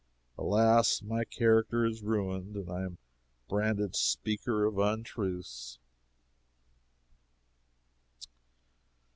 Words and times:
Alas, 0.35 1.03
my 1.03 1.23
character 1.23 1.85
is 1.85 2.01
ruined, 2.01 2.55
and 2.55 2.71
I 2.71 2.81
am 2.81 2.97
a 2.97 2.97
branded 3.47 3.95
speaker 3.95 4.65
of 4.65 4.79
untruths!" 4.79 5.77